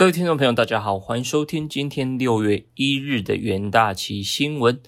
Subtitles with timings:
[0.00, 4.80] 各位听众朋友，大家好，欢迎收听今天六月一日的元大旗新闻。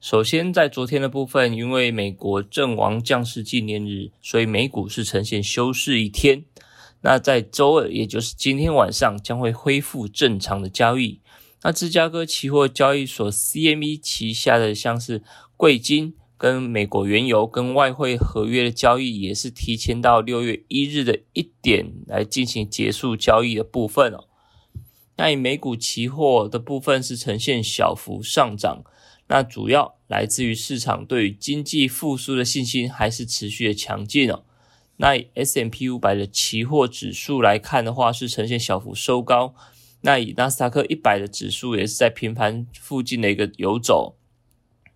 [0.00, 6.44] 首先，在昨天的部分，因为美国阵亡将士纪念日，所以美股是呈现休市一天。
[7.02, 11.20] 那在周二，也就是今天晚上，将会恢复正常的交易。
[11.62, 15.22] 那芝加哥期货交易所 CME 旗下的像是
[15.56, 16.16] 贵金。
[16.36, 24.24] 跟美国原油跟外汇合约的交易也是提前到六月一日的一点来进行结束交易的部分哦。
[25.18, 28.84] 那以美股期货的部分是呈现小幅上涨，
[29.26, 34.44] 那主要来自于市场对于经济复苏的信心还是持续的强劲哦。
[34.98, 39.54] 那以 S M P 五百的期货指数来看的话，是呈现小幅收高。
[40.02, 44.16] 那以纳斯达克一百的指数也是在平盘附近的一个游走。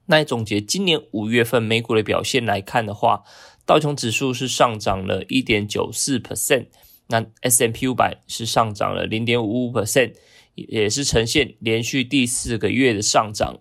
[0.07, 3.25] 那总结今年五月份美股的表现来看的话，
[3.67, 6.67] 道琼指数是上涨了一点九四 percent，
[7.13, 10.15] 那 S M P 五百是上涨了零点五五 percent，
[10.57, 13.61] 也是呈现连续第四个月的上涨。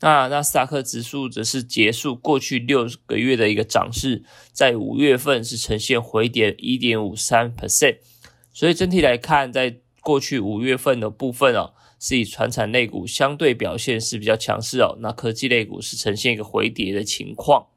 [0.00, 4.22] 那纳斯达克指数则是结束过去六个月的一个涨势，
[4.52, 7.96] 在五月份是呈现回跌一点五三 percent，
[8.52, 11.72] 所以整体来看，在过去五月份的部分哦。
[12.04, 17.68] 是以传产类股相对表现是比较强势哦，那科技类股是呈现一个回跌的情况。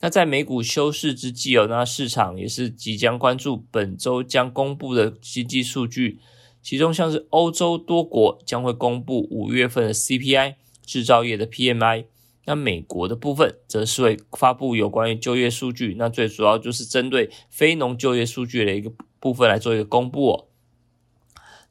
[0.00, 6.18] 那在美股休市之际哦，那市场也是即将关注本周将公布的经济数据，
[6.62, 12.04] 其中像是欧洲多国将会公布五月份的 CPI 制造业的 PMI，
[12.44, 20.48] 那美国的部分则是会发布有关于就业数据，那最主要就是针对非农就业数据的一个部分来做一个公布哦。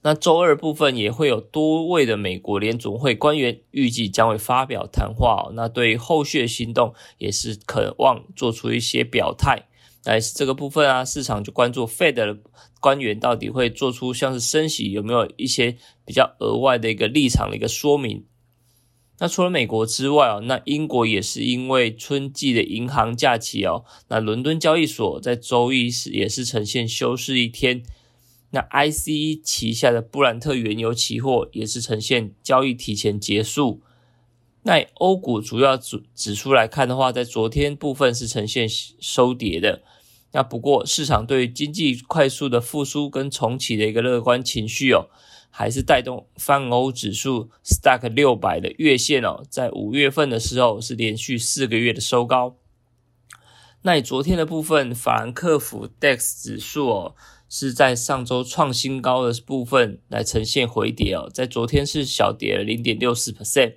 [0.05, 9.63] 那周二部分也会有多位的美国联总会官员预计将会发表谈话哦，那对后续行动也是渴望做出一些表态。
[10.03, 12.37] 但是这个部分啊，市场就关注 Fed 的
[12.79, 15.75] 官员到底会做出像是升息有没有一些
[16.05, 18.25] 比较额外的一个立场的一个说明。
[19.17, 27.81] 那除了美国之外哦，那英国也是因为春季的银行假期哦，那伦敦交易所在周一是也是呈现休市一天。
[28.55, 33.81] 那 ICE 旗下的布兰特原油期货也是呈现交易提前结束。
[34.63, 39.83] 那欧股主要指指数来看的话，在昨天部分是呈现收跌的。
[40.31, 45.09] 那不过市场对经济快速的复苏跟重启的一个乐观情绪哦，
[45.49, 52.55] 还是带动泛欧指数 Stack 六百的月线哦，在五月份的时候是连续四个月的收高。
[53.81, 57.15] 那昨天的部分，法兰克福 DAX 指数哦。
[57.57, 63.75] 是在上周创新高的部分来呈现回跌哦，在昨天是小跌了零点六四 percent。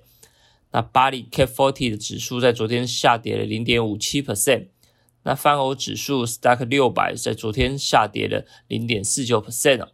[0.73, 4.71] 那巴黎 K forty 的指数在昨天下跌了零点五七 percent。
[5.23, 9.93] 那泛欧指数 Stack 六百在昨天下跌了零点四九 percent 哦。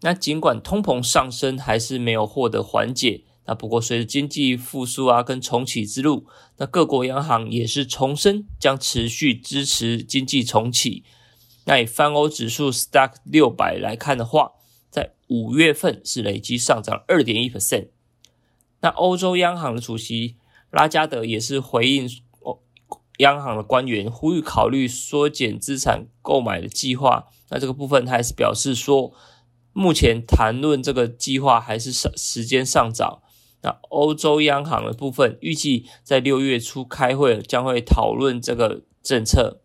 [0.00, 6.26] 那尽管通膨上升还是没有获得缓解，那不过随着经济复苏啊跟重启之路，
[6.56, 11.04] 那各国央行也是重申将持续支持经济重启。
[11.64, 14.52] 那以泛欧指数 Stack 六百来看的话，
[14.90, 17.88] 在五月份是累计上涨二点一 percent。
[18.80, 20.36] 那欧洲央行的主席
[20.70, 22.08] 拉加德也是回应
[22.40, 22.58] 哦，
[23.18, 27.28] 央行的官员呼吁考虑缩减资产购买的计划。
[27.50, 29.12] 那这个部分他还是表示说，
[29.72, 33.22] 目前谈论这个计划还是上时间尚早。
[33.62, 39.60] 那欧洲央行的部分预计在六月初开会，将会讨论这个政策。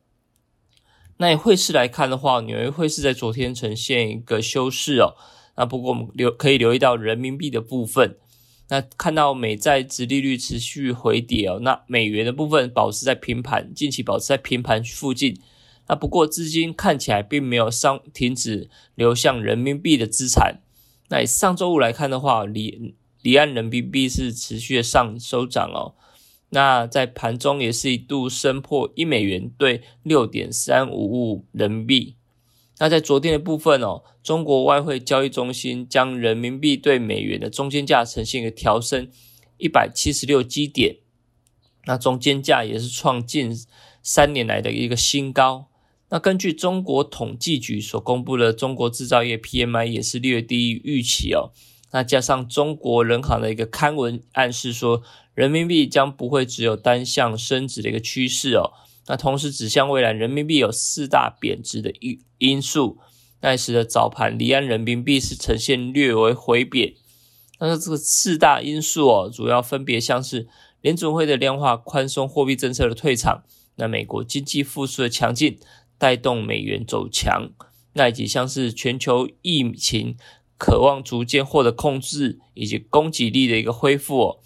[1.18, 5.16] 那以汇市来看的话，纽约汇市在昨天呈现一个休市哦。
[5.56, 8.18] 那不过我们留可以留意到人民币的部分，
[8.70, 11.60] 那看到美债殖利率持续回跌哦。
[11.62, 15.40] 那美元的部分保持在平盘，近期保持在平盘附近。
[15.88, 20.60] 那不过资金看起来并没有上停止流向人民币的资产。
[21.10, 25.96] 那以上周五来看的话，离离岸人民币是持续的上收涨哦。
[26.50, 32.16] 那在盘中也是一度升破一美元兑六点三五五人民币。
[32.80, 39.10] 那在昨天的部分哦，中国外汇交易中心将人民币对美元的中间价呈现一个调升
[39.58, 40.98] 一百七十六基点，
[41.86, 43.54] 那中间价也是创近
[44.02, 45.68] 三年来的一个新高。
[46.10, 51.52] 那根据中国统计局所公布的中国制造业 PMI 也是略低于预期哦。
[51.92, 55.04] 那加上中国人行的一个刊文暗示说。
[55.38, 58.74] 人民币将不会只有单向升值的一个趋势哦，
[59.06, 62.98] 那同时指向未来人民币有四大贬值的因因素，
[63.42, 66.96] 那时的早盘离岸人民币是呈现略为回贬。
[67.60, 70.48] 但是这个四大因素哦，主要分别像是
[70.82, 73.44] 联准会的量化宽松货币政策的退场，
[73.76, 75.60] 那美国经济复苏的强劲
[76.00, 77.52] 带动美元走强，
[77.94, 80.18] 那以及像是全球疫情
[80.58, 84.40] 渴望逐渐获得控制以及供给力的一个恢复哦。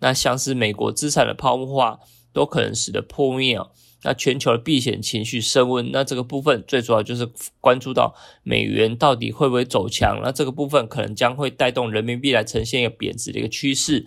[0.00, 2.00] 那像是美国资产的泡沫化
[2.32, 3.70] 都可能使得破灭哦。
[4.06, 7.26] 那全球的避险情绪升温，那这个部分最主要就是
[7.58, 14.06] 关注到美元到底会不会走强，那这个部分可能将会带动人民币来呈现一个贬值的一个趋势。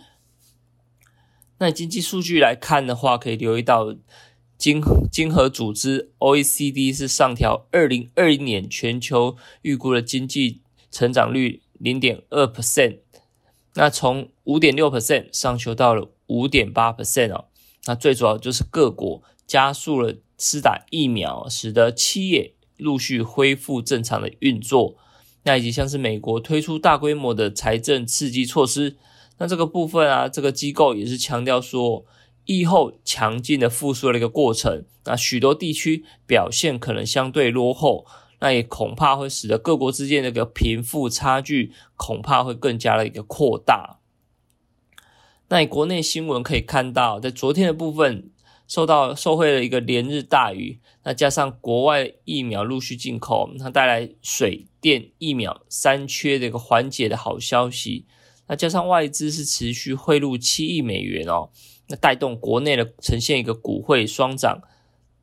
[1.57, 3.95] 那经济数据来看的话，可以留意到
[4.55, 4.79] 经
[5.11, 10.61] 经合组织 OECD 是上调二零二一年全球预估的经济
[10.91, 12.99] 成长率零点二 percent，
[13.77, 17.45] 那从五点六 percent 上修到了五点八 percent 哦。
[17.85, 19.23] 那最主要就是各国。
[19.47, 24.97] 加速了施打疫苗，使得企业陆续恢复正常的运作。
[25.43, 28.97] 那以及像是美国推出大规模的财政刺激措施，
[29.37, 32.05] 那这个部分啊，这个机构也是强调说，
[32.43, 34.83] 疫后强劲的复苏的一个过程。
[35.05, 38.05] 那许多地区表现可能相对落后，
[38.39, 43.99] 那也恐怕会使得各国之间的一个贫富差距恐怕会更加的一个扩大。
[45.49, 48.31] 那以国内新闻可以看到，在昨天的部分。
[48.67, 58.05] 受到受惠的一个连日大雨，那加上国外疫苗陆续进口，它带来水电疫苗三缺的一个缓解的好消息。
[58.47, 61.49] 那加上外资是持续汇入七亿美元哦，
[61.87, 64.59] 那带动国内的呈现一个股汇双涨。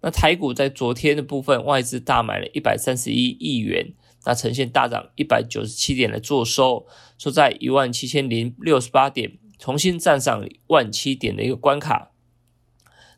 [0.04, 3.94] 那台股在昨天的部分，外资大买了一百三十一亿元，
[4.26, 6.86] 那呈现大涨一百九十七点的做收，
[7.16, 12.10] 收在一万七千零六十八点，重新站上万七点的一个关卡。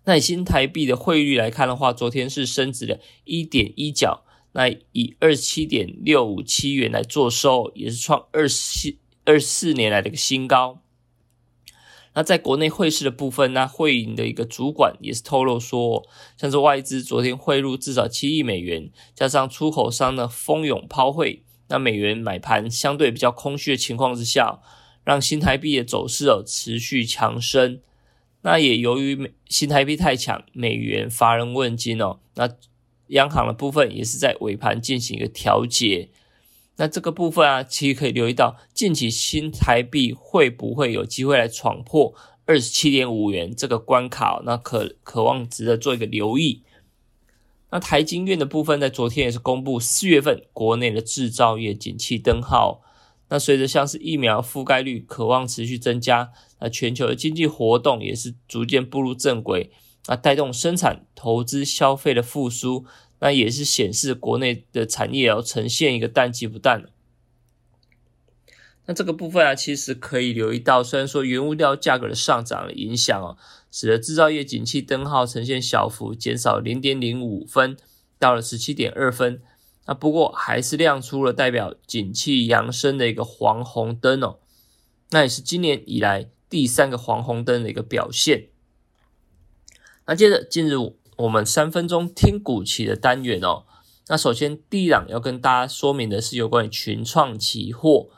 [0.04, 4.22] 那以新台币的汇率来看的话，昨天是升值了一点一角，
[4.52, 10.84] 那以二十七点六五七元来做收，也是创二七二四年来的一个新高。
[12.16, 16.08] 那在国内汇市的部分，那汇银的一个主管也是透露说，
[16.38, 24.60] 像是外资昨天汇入至少七亿美元，加上出口商的蜂拥抛汇，那美元买盘相对比较空虚的情况之下，
[25.04, 27.82] 让新台币的走势哦持续强升。
[28.40, 32.20] 那也由于美新台币太强，美元乏人问津哦。
[32.36, 32.48] 那
[33.08, 36.08] 央行的部分也是在尾盘进行一个调节。
[36.76, 42.14] 那这个部分啊，其实可以留意到，近期新台币会不会有机会来闯破
[42.44, 44.42] 二十七点五元这个关卡？
[44.44, 46.62] 那可渴望值得做一个留意。
[47.70, 52.82] 那台金院的部分在昨天也是公布四月份国内的制造业景气灯号。
[53.28, 56.30] 那随着像是疫苗覆盖率渴望持续增加，
[56.60, 59.72] 那全球的经济活动也是逐渐步入正轨，
[60.06, 62.84] 那带动生产、投资、消费的复苏，
[63.18, 66.84] 那也是显示国内的产业要呈现一个淡季不淡
[68.88, 73.36] 那这个部分啊，其实可以留意到，虽然说原物料价格的上涨的影响哦，
[73.72, 77.76] 使得制造业景气灯号呈现小幅减少零点零五分，
[78.18, 79.42] 到了十七点二分。
[79.86, 84.38] 那不过还是亮出了代表景气扬升的一个黄红灯哦，
[85.10, 88.50] 那也是今年以来第三个黄红灯的一个表现。
[90.06, 93.64] 那接着进入我们三分钟听股期的单元哦。
[94.08, 98.08] 那首先第一档要跟大家说明的是有关于群创期货。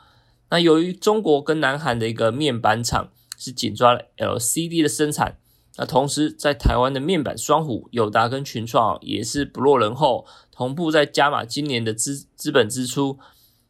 [0.51, 5.37] 那由于中国跟南韩的一个面板厂是紧抓了 LCD 的生产。
[5.77, 13.17] 那同时，在台湾的面板双虎友达跟群创也是不落人后，同步在加码今年的资资本支出。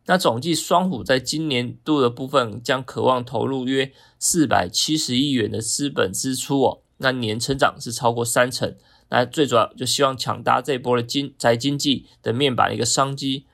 [0.08, 8.76] 那总计双虎在今年度的部分将渴望投入约四百七十亿元的资本支出哦，那年成长是超过三成。
[9.10, 13.46] 那最主要就希望抢搭这波的经宅经济的面板的一个商机。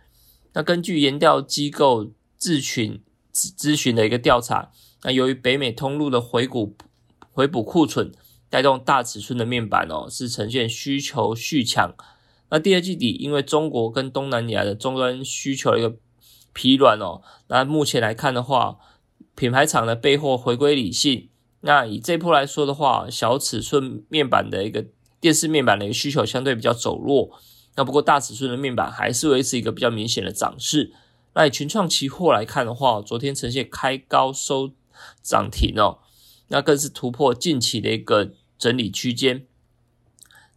[0.54, 3.02] 那根据研调机构智群
[3.34, 4.72] 咨询的一个调查，
[5.04, 6.76] 那由于北美通路的回补
[7.32, 8.12] 回补库存。
[8.48, 11.94] 带动大尺寸的面板哦，是呈现需求续强。
[12.50, 15.98] 那第二季底，因为中国跟东南亚的终端需求一个
[16.54, 18.78] 疲软哦，那目前来看的话，
[19.36, 21.28] 品牌厂的备货回归理性。
[21.62, 24.86] 那以这波来说的话，小尺寸面板的一个
[25.26, 27.32] 电视面板的一个需求相对比较走弱。
[27.76, 30.94] 那不过大尺寸的面板还是维持一个比较明显的涨势。
[31.34, 34.72] 那以群创期货来看的话，昨天呈现开高收
[35.24, 35.98] 涨停哦，
[36.50, 38.34] 那更是突破近期的一个。
[38.58, 39.46] 整理区间，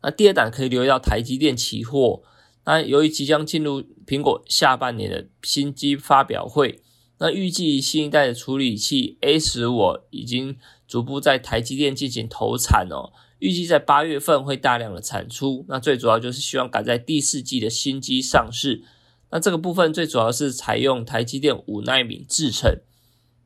[0.02, 2.22] 那第二档可以留意到台积电期货。
[2.64, 6.80] 那由于即将进入苹果下半年的新机发表会，
[7.18, 10.56] 那预计新一代的处理器 A 十五已经
[10.86, 15.64] 逐步在台积电进行投产哦，预计在八月份会大量的产出。
[15.68, 18.82] 那最主要就是希望赶在第四季的新机上市。
[19.30, 22.78] 那这个部分最主要是采用台积电五纳米制程。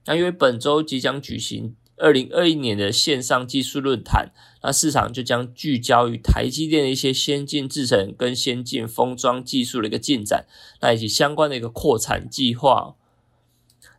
[0.07, 1.75] 那因为本周即将举行。
[1.99, 10.47] 二零二一年的线上技术论坛，那市场就将聚焦于台积电的一些先进制程跟先进封装技术的一个进展，
[10.81, 12.97] 那以及相关的一个扩产计划。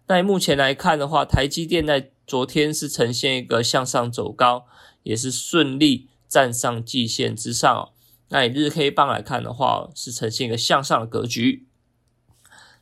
[0.07, 4.65] 那目前来看的话，台积电在昨天是呈现一个向上走高，
[5.03, 7.93] 也是顺利站上季线之上哦。
[8.29, 11.67] 那以日 K 棒来看的话，是呈现一个向上的格局。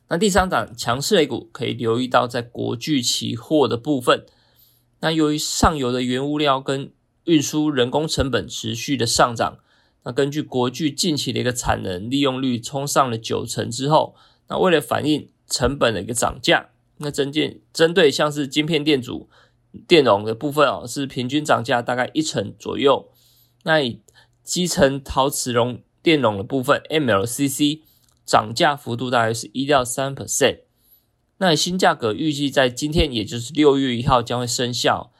[0.08, 4.24] 那第三档强势类股可以留意到，在国巨期货的部分。
[5.00, 6.92] 那由于上游的原物料跟
[7.24, 9.58] 运输人工成本持续的上涨，
[10.04, 14.14] 那根据国巨近期的一个产能利用率冲上了九成之后，
[14.48, 19.28] 那为了反映成本的一个涨价，那针件针对像是晶片电阻、
[19.86, 23.10] 电容的部分哦，是平均涨价大概一成左右。
[23.64, 24.00] 那以
[24.42, 27.80] 基层陶瓷熔电容的部分 MLCC。
[28.24, 30.60] 涨价幅度大约是一到三 percent，
[31.38, 35.12] 那新价格预计在今天，也就是六月一号将会生效。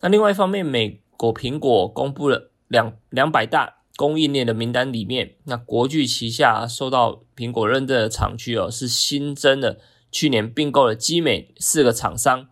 [0.00, 9.80] 那另外一方面，美国苹果公布了两两百大供应链的名单里面，那国巨旗下受到苹果认证的厂区哦，是新增的
[10.12, 12.46] 去年并购了基美四个厂商，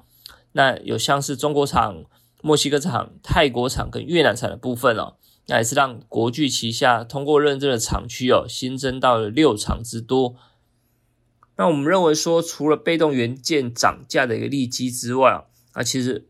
[0.53, 2.05] 那有像是中国厂、
[2.43, 5.17] 墨西哥厂、泰国厂跟越南厂的部分哦。
[5.47, 10.37] 那也是让国巨旗下通过认证的厂区哦，新增到了六厂之多。
[11.57, 16.29] 那我们认为说，除了被动元件涨价的一个利基之外啊，那其实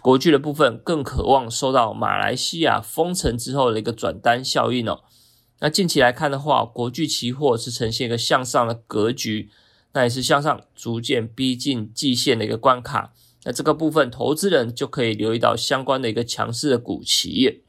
[0.00, 5.02] 国巨的部分更渴望受到马来西亚封城之后的一个转单效应哦。
[5.58, 9.50] 那近期来看的话，国巨期货是呈现一个向上的格局，
[9.92, 13.12] 那也是向上逐渐逼近季线的一个关卡。
[13.44, 17.60] 那这个部分投资人就可以留意到相关的一个强势的股企业。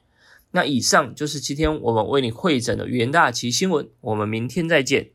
[0.51, 5.12] 那以上就是今天我们为你汇诊的元大旗新闻，我们明天再见。